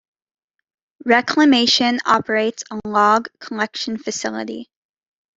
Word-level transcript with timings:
Reclamation 1.05 1.99
operates 2.07 2.63
a 2.71 2.79
log 2.89 3.27
collection 3.39 3.99
facility. 3.99 4.67